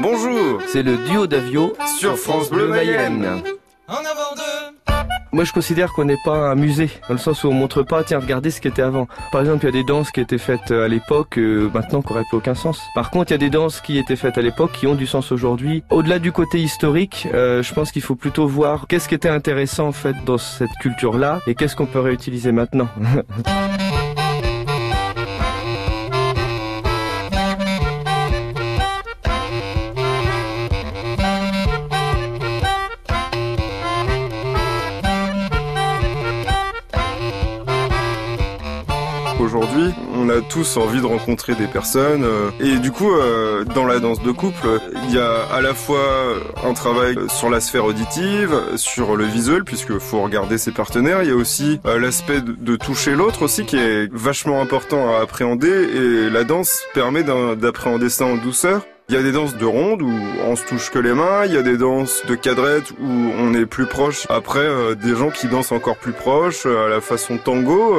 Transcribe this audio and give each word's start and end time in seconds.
Bonjour, 0.00 0.60
c'est 0.66 0.82
le 0.82 0.96
duo 1.08 1.26
d'Avio 1.26 1.72
sur 1.98 2.18
France 2.18 2.50
Bleu 2.50 2.68
Mayenne. 2.68 3.42
En 3.88 3.94
avant 3.94 4.34
deux. 4.34 4.76
Moi, 5.32 5.44
je 5.44 5.52
considère 5.52 5.92
qu'on 5.92 6.04
n'est 6.04 6.18
pas 6.24 6.50
un 6.50 6.54
musée, 6.54 6.88
dans 7.08 7.14
le 7.14 7.20
sens 7.20 7.44
où 7.44 7.48
on 7.48 7.52
montre 7.52 7.82
pas, 7.82 8.04
tiens, 8.04 8.18
regardez 8.18 8.50
ce 8.50 8.60
qui 8.60 8.68
était 8.68 8.82
avant. 8.82 9.06
Par 9.32 9.42
exemple, 9.42 9.64
il 9.64 9.66
y 9.66 9.68
a 9.68 9.82
des 9.82 9.84
danses 9.84 10.10
qui 10.10 10.20
étaient 10.20 10.38
faites 10.38 10.70
à 10.70 10.88
l'époque, 10.88 11.38
euh, 11.38 11.70
maintenant, 11.74 12.00
qui 12.00 12.12
n'auraient 12.12 12.24
plus 12.28 12.38
aucun 12.38 12.54
sens. 12.54 12.80
Par 12.94 13.10
contre, 13.10 13.32
il 13.32 13.34
y 13.34 13.36
a 13.36 13.38
des 13.38 13.50
danses 13.50 13.80
qui 13.80 13.98
étaient 13.98 14.16
faites 14.16 14.38
à 14.38 14.42
l'époque, 14.42 14.72
qui 14.72 14.86
ont 14.86 14.94
du 14.94 15.06
sens 15.06 15.32
aujourd'hui. 15.32 15.82
Au-delà 15.90 16.18
du 16.18 16.32
côté 16.32 16.60
historique, 16.60 17.28
euh, 17.34 17.62
je 17.62 17.74
pense 17.74 17.92
qu'il 17.92 18.02
faut 18.02 18.16
plutôt 18.16 18.46
voir 18.46 18.86
qu'est-ce 18.88 19.08
qui 19.08 19.14
était 19.14 19.28
intéressant, 19.28 19.88
en 19.88 19.92
fait, 19.92 20.16
dans 20.24 20.38
cette 20.38 20.72
culture-là, 20.80 21.40
et 21.46 21.54
qu'est-ce 21.54 21.76
qu'on 21.76 21.86
peut 21.86 22.00
réutiliser 22.00 22.52
maintenant. 22.52 22.88
Aujourd'hui, 39.56 39.94
on 40.14 40.28
a 40.28 40.42
tous 40.42 40.76
envie 40.76 41.00
de 41.00 41.06
rencontrer 41.06 41.54
des 41.54 41.66
personnes 41.66 42.24
euh, 42.24 42.50
et 42.60 42.78
du 42.78 42.92
coup, 42.92 43.10
euh, 43.10 43.64
dans 43.64 43.86
la 43.86 44.00
danse 44.00 44.22
de 44.22 44.30
couple, 44.30 44.68
il 45.08 45.14
y 45.14 45.18
a 45.18 45.44
à 45.50 45.62
la 45.62 45.72
fois 45.72 46.34
un 46.62 46.74
travail 46.74 47.16
sur 47.28 47.48
la 47.48 47.60
sphère 47.60 47.86
auditive, 47.86 48.54
sur 48.76 49.16
le 49.16 49.24
visuel 49.24 49.64
puisque 49.64 49.96
faut 49.98 50.20
regarder 50.20 50.58
ses 50.58 50.72
partenaires. 50.72 51.22
Il 51.22 51.30
y 51.30 51.32
a 51.32 51.34
aussi 51.34 51.80
euh, 51.86 51.98
l'aspect 51.98 52.42
de 52.42 52.76
toucher 52.76 53.14
l'autre 53.14 53.40
aussi 53.40 53.64
qui 53.64 53.78
est 53.78 54.12
vachement 54.12 54.60
important 54.60 55.16
à 55.16 55.22
appréhender 55.22 55.70
et 55.70 56.28
la 56.28 56.44
danse 56.44 56.82
permet 56.92 57.22
d'appréhender 57.22 58.10
ça 58.10 58.26
en 58.26 58.36
douceur. 58.36 58.82
Il 59.08 59.14
y 59.14 59.18
a 59.18 59.22
des 59.22 59.32
danses 59.32 59.56
de 59.56 59.64
ronde 59.64 60.02
où 60.02 60.12
on 60.44 60.54
se 60.54 60.66
touche 60.66 60.90
que 60.90 60.98
les 60.98 61.14
mains, 61.14 61.46
il 61.46 61.54
y 61.54 61.56
a 61.56 61.62
des 61.62 61.78
danses 61.78 62.24
de 62.28 62.34
cadrette 62.34 62.90
où 63.00 63.32
on 63.38 63.54
est 63.54 63.64
plus 63.64 63.86
proche. 63.86 64.26
Après, 64.28 64.66
des 64.96 65.14
gens 65.14 65.30
qui 65.30 65.46
dansent 65.46 65.72
encore 65.72 65.96
plus 65.96 66.12
proche, 66.12 66.66
à 66.66 66.88
la 66.88 67.00
façon 67.00 67.38
tango. 67.38 67.96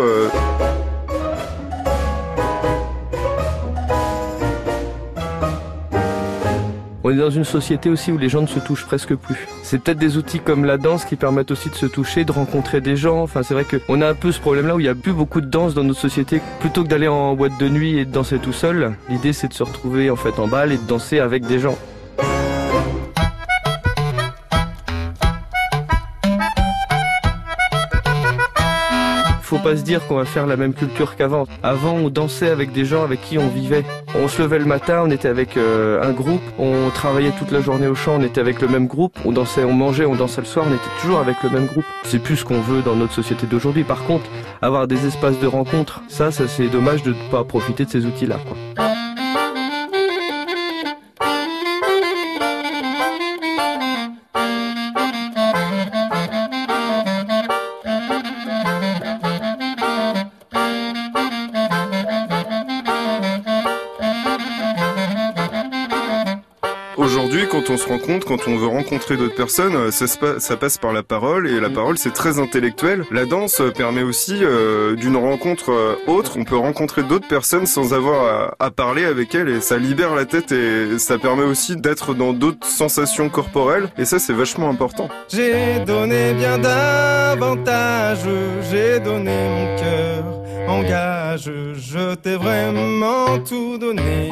On 7.07 7.11
est 7.11 7.15
dans 7.15 7.29
une 7.29 7.45
société 7.45 7.89
aussi 7.89 8.11
où 8.11 8.17
les 8.17 8.27
gens 8.27 8.41
ne 8.41 8.47
se 8.47 8.59
touchent 8.59 8.85
presque 8.85 9.15
plus. 9.15 9.47
C'est 9.63 9.81
peut-être 9.81 9.97
des 9.97 10.17
outils 10.17 10.41
comme 10.41 10.65
la 10.65 10.77
danse 10.77 11.05
qui 11.05 11.15
permettent 11.15 11.51
aussi 11.51 11.69
de 11.69 11.75
se 11.75 11.85
toucher, 11.85 12.25
de 12.25 12.33
rencontrer 12.33 12.81
des 12.81 12.97
gens. 12.97 13.21
Enfin, 13.21 13.43
c'est 13.43 13.53
vrai 13.53 13.63
qu'on 13.63 14.01
a 14.01 14.09
un 14.09 14.13
peu 14.13 14.33
ce 14.33 14.41
problème-là 14.41 14.75
où 14.75 14.81
il 14.81 14.87
y 14.87 14.89
a 14.89 14.93
plus 14.95 15.13
beaucoup 15.13 15.39
de 15.39 15.45
danse 15.45 15.73
dans 15.73 15.85
notre 15.85 16.01
société. 16.01 16.41
Plutôt 16.59 16.83
que 16.83 16.89
d'aller 16.89 17.07
en 17.07 17.33
boîte 17.33 17.57
de 17.61 17.69
nuit 17.69 17.97
et 17.97 18.03
de 18.03 18.11
danser 18.11 18.39
tout 18.39 18.51
seul, 18.51 18.97
l'idée 19.07 19.31
c'est 19.31 19.47
de 19.47 19.53
se 19.53 19.63
retrouver 19.63 20.09
en 20.09 20.17
fait 20.17 20.37
en 20.37 20.49
balle 20.49 20.73
et 20.73 20.77
de 20.77 20.85
danser 20.85 21.19
avec 21.19 21.45
des 21.45 21.59
gens. 21.59 21.77
Pas 29.67 29.75
se 29.75 29.81
dire 29.81 30.07
qu'on 30.07 30.15
va 30.15 30.23
faire 30.23 30.47
la 30.47 30.55
même 30.55 30.73
culture 30.73 31.17
qu'avant. 31.17 31.45
Avant, 31.61 31.91
on 31.91 32.09
dansait 32.09 32.49
avec 32.49 32.71
des 32.71 32.85
gens 32.85 33.03
avec 33.03 33.21
qui 33.21 33.37
on 33.37 33.49
vivait. 33.49 33.83
On 34.15 34.29
se 34.29 34.41
levait 34.41 34.59
le 34.59 34.65
matin, 34.65 35.01
on 35.05 35.11
était 35.11 35.27
avec 35.27 35.57
euh, 35.57 36.01
un 36.01 36.13
groupe, 36.13 36.41
on 36.57 36.89
travaillait 36.89 37.33
toute 37.37 37.51
la 37.51 37.59
journée 37.59 37.87
au 37.87 37.93
champ, 37.93 38.15
on 38.17 38.23
était 38.23 38.39
avec 38.39 38.61
le 38.61 38.69
même 38.69 38.87
groupe, 38.87 39.19
on 39.25 39.33
dansait, 39.33 39.65
on 39.65 39.73
mangeait, 39.73 40.05
on 40.05 40.15
dansait 40.15 40.39
le 40.39 40.47
soir, 40.47 40.65
on 40.69 40.73
était 40.73 41.01
toujours 41.01 41.19
avec 41.19 41.35
le 41.43 41.49
même 41.49 41.65
groupe. 41.65 41.83
C'est 42.05 42.19
plus 42.19 42.37
ce 42.37 42.45
qu'on 42.45 42.61
veut 42.61 42.81
dans 42.81 42.95
notre 42.95 43.13
société 43.13 43.45
d'aujourd'hui. 43.45 43.83
Par 43.83 44.05
contre, 44.05 44.25
avoir 44.61 44.87
des 44.87 45.05
espaces 45.05 45.37
de 45.41 45.47
rencontre, 45.47 46.01
ça, 46.07 46.31
ça 46.31 46.47
c'est 46.47 46.69
dommage 46.69 47.03
de 47.03 47.09
ne 47.09 47.29
pas 47.29 47.43
profiter 47.43 47.83
de 47.83 47.89
ces 47.89 48.05
outils-là. 48.05 48.37
Aujourd'hui, 67.07 67.47
quand 67.49 67.69
on 67.69 67.77
se 67.77 67.87
rencontre, 67.87 68.27
quand 68.27 68.49
on 68.49 68.57
veut 68.57 68.67
rencontrer 68.67 69.15
d'autres 69.15 69.33
personnes, 69.33 69.77
euh, 69.77 69.91
ça, 69.91 70.07
ça, 70.39 70.57
passe 70.57 70.77
par 70.77 70.91
la 70.91 71.03
parole 71.03 71.47
et 71.47 71.57
la 71.61 71.69
mm. 71.69 71.73
parole 71.73 71.97
c'est 71.97 72.11
très 72.11 72.37
intellectuel. 72.37 73.05
La 73.11 73.23
danse 73.23 73.61
euh, 73.61 73.71
permet 73.71 74.01
aussi 74.01 74.39
euh, 74.41 74.93
d'une 74.97 75.15
rencontre 75.15 75.97
autre, 76.05 76.33
on 76.37 76.43
peut 76.43 76.57
rencontrer 76.57 77.03
d'autres 77.03 77.29
personnes 77.29 77.65
sans 77.65 77.93
avoir 77.93 78.55
à, 78.59 78.71
parler 78.71 79.05
avec 79.05 79.33
elles 79.35 79.47
et 79.47 79.61
ça 79.61 79.77
libère 79.77 80.15
la 80.15 80.25
tête 80.25 80.51
et 80.51 80.99
ça 80.99 81.17
permet 81.17 81.45
aussi 81.45 81.77
d'être 81.77 82.13
dans 82.13 82.33
d'autres 82.33 82.67
sensations 82.67 83.29
corporelles 83.29 83.87
et 83.97 84.03
ça 84.03 84.19
c'est 84.19 84.33
vachement 84.33 84.69
important. 84.69 85.07
J'ai 85.29 85.79
donné 85.85 86.33
bien 86.33 86.57
davantage, 86.57 88.19
j'ai 88.69 88.99
donné 88.99 89.31
mon 89.31 89.77
cœur, 89.77 90.23
engage, 90.67 91.49
je 91.73 92.15
t'ai 92.15 92.35
vraiment 92.35 93.39
tout 93.39 93.77
donné, 93.77 94.29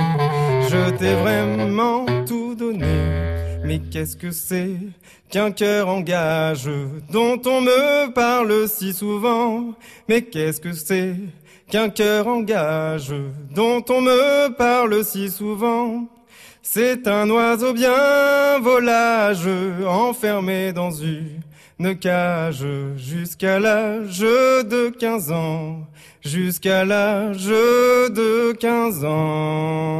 je 0.69 0.89
t'ai 0.97 1.13
vraiment 1.13 2.05
tout 2.27 2.44
mais 2.73 3.79
qu'est-ce 3.91 4.15
que 4.15 4.31
c'est 4.31 4.77
qu'un 5.29 5.51
cœur 5.51 5.89
en 5.89 6.01
gage 6.01 6.69
dont 7.11 7.41
on 7.45 7.61
me 7.61 8.11
parle 8.11 8.67
si 8.67 8.93
souvent? 8.93 9.73
Mais 10.07 10.21
qu'est-ce 10.21 10.61
que 10.61 10.71
c'est 10.71 11.15
qu'un 11.69 11.89
cœur 11.89 12.27
en 12.27 12.41
gage 12.41 13.13
dont 13.53 13.83
on 13.89 14.01
me 14.01 14.49
parle 14.49 15.03
si 15.03 15.29
souvent? 15.29 16.07
C'est 16.61 17.07
un 17.07 17.29
oiseau 17.29 17.73
bien 17.73 18.59
volage 18.59 19.47
enfermé 19.87 20.73
dans 20.73 20.91
une 20.91 21.97
cage 21.99 22.65
jusqu'à 22.97 23.59
l'âge 23.59 24.19
de 24.19 24.89
15 24.89 25.31
ans, 25.31 25.87
jusqu'à 26.23 26.83
l'âge 26.83 27.45
de 27.45 28.51
15 28.53 29.05
ans. 29.05 29.94